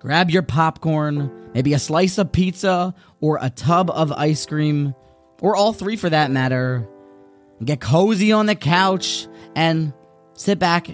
[0.00, 4.94] grab your popcorn, maybe a slice of pizza, or a tub of ice cream,
[5.40, 6.88] or all three for that matter.
[7.64, 9.26] Get cozy on the couch
[9.56, 9.92] and
[10.34, 10.88] sit back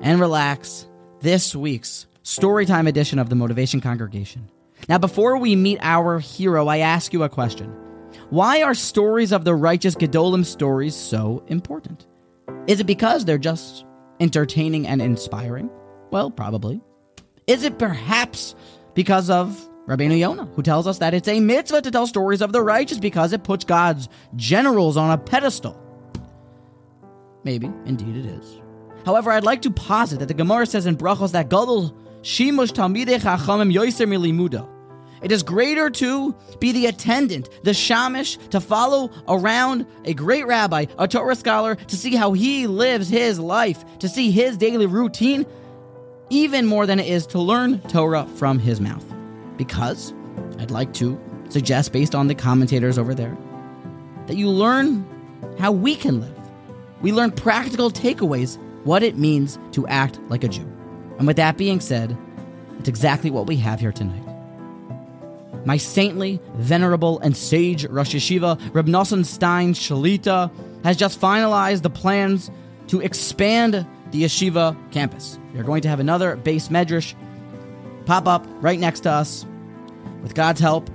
[0.00, 0.88] and relax
[1.20, 4.50] this week's Storytime edition of the Motivation Congregation.
[4.88, 7.70] Now, before we meet our hero, I ask you a question.
[8.30, 12.06] Why are stories of the righteous Gedolim stories so important?
[12.66, 13.84] Is it because they're just
[14.18, 15.70] entertaining and inspiring?
[16.10, 16.80] Well, probably.
[17.46, 18.56] Is it perhaps
[18.94, 22.52] because of Rabbeinu Yonah, who tells us that it's a mitzvah to tell stories of
[22.52, 25.80] the righteous because it puts God's generals on a pedestal?
[27.44, 28.60] Maybe, indeed it is.
[29.04, 33.20] However, I'd like to posit that the Gemara says in Brachos that Gadol Shimush Talmidei
[33.20, 34.68] Chachamim Yoiser Milimuda.
[35.22, 40.86] It is greater to be the attendant, the shamish, to follow around a great rabbi,
[40.98, 45.46] a Torah scholar, to see how he lives his life, to see his daily routine,
[46.30, 49.04] even more than it is to learn Torah from his mouth.
[49.56, 50.12] Because
[50.58, 53.36] I'd like to suggest, based on the commentators over there,
[54.26, 55.06] that you learn
[55.58, 56.32] how we can live.
[57.00, 60.66] We learn practical takeaways, what it means to act like a Jew.
[61.18, 62.16] And with that being said,
[62.78, 64.22] it's exactly what we have here tonight.
[65.64, 70.50] My saintly, venerable, and sage Rosh Yeshiva, Reb Nosson Stein Shalita,
[70.84, 72.50] has just finalized the plans
[72.88, 75.38] to expand the yeshiva campus.
[75.52, 77.14] They're going to have another beis medrash
[78.06, 79.44] pop up right next to us
[80.22, 80.90] with God's help.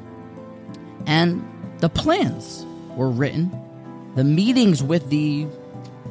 [1.05, 1.43] And
[1.79, 3.51] the plans were written.
[4.15, 5.47] The meetings with the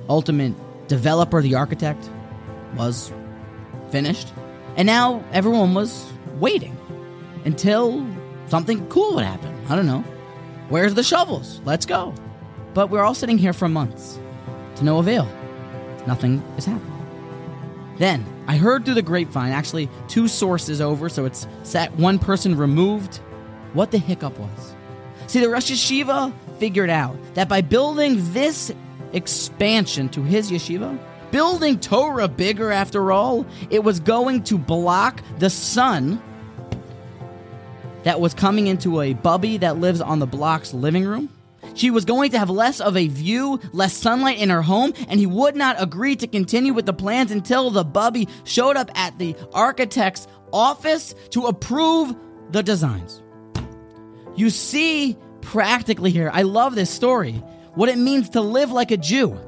[0.08, 0.54] ultimate
[0.88, 2.08] developer, the architect,
[2.76, 3.12] was
[3.90, 4.32] finished.
[4.76, 6.76] And now everyone was waiting
[7.44, 8.06] until
[8.46, 9.54] something cool would happen.
[9.68, 10.04] I don't know.
[10.68, 11.60] Where's the shovels?
[11.64, 12.14] Let's go.
[12.74, 14.18] But we're all sitting here for months
[14.76, 15.28] to no avail.
[16.06, 16.96] Nothing is happening.
[17.98, 22.56] Then I heard through the grapevine, actually two sources over, so it's set one person
[22.56, 23.16] removed,
[23.74, 24.74] what the hiccup was.
[25.26, 28.72] See, the Rosh Yeshiva figured out that by building this
[29.12, 30.98] expansion to his yeshiva,
[31.30, 36.22] building Torah bigger after all, it was going to block the sun
[38.02, 41.28] that was coming into a bubby that lives on the block's living room.
[41.74, 45.20] She was going to have less of a view, less sunlight in her home, and
[45.20, 49.18] he would not agree to continue with the plans until the bubby showed up at
[49.18, 52.14] the architect's office to approve
[52.50, 53.22] the designs.
[54.36, 57.32] You see practically here, I love this story,
[57.74, 59.38] what it means to live like a Jew.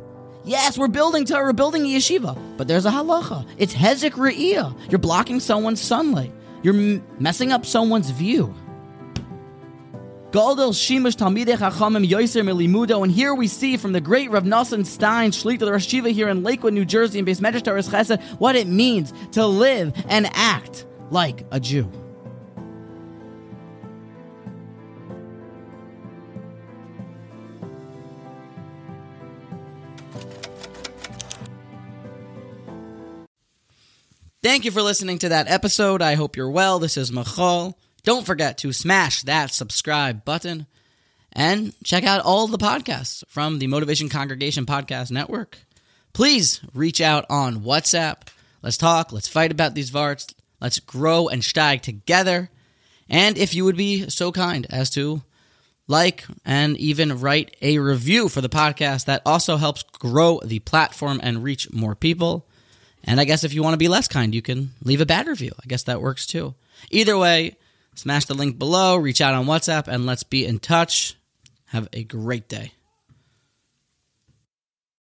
[0.44, 3.46] Yes, we're building Torah, we're building a yeshiva, but there's a halacha.
[3.58, 4.90] It's hezek re'iyah.
[4.90, 6.32] You're blocking someone's sunlight.
[6.62, 8.54] You're m- messing up someone's view.
[10.32, 14.86] Gadol Shimush Talmidei Chachamim Yoiser Milimudo, and here we see from the great Rav Nosson
[14.86, 18.56] Stein, Shlita the Rosh here in Lakewood, New Jersey, in Beis Medrash Torah Chesed, what
[18.56, 21.86] it means to live and act like a Jew.
[34.42, 36.00] Thank you for listening to that episode.
[36.00, 36.78] I hope you're well.
[36.78, 37.78] This is Machal.
[38.04, 40.66] Don't forget to smash that subscribe button
[41.32, 45.58] and check out all the podcasts from the Motivation Congregation Podcast Network.
[46.12, 48.28] Please reach out on WhatsApp.
[48.60, 49.12] Let's talk.
[49.12, 50.34] Let's fight about these varts.
[50.60, 52.50] Let's grow and steig together.
[53.08, 55.22] And if you would be so kind as to
[55.86, 61.20] like and even write a review for the podcast, that also helps grow the platform
[61.22, 62.48] and reach more people.
[63.04, 65.28] And I guess if you want to be less kind, you can leave a bad
[65.28, 65.52] review.
[65.62, 66.54] I guess that works too.
[66.90, 67.56] Either way,
[67.94, 71.16] smash the link below, reach out on WhatsApp, and let's be in touch.
[71.66, 72.72] Have a great day.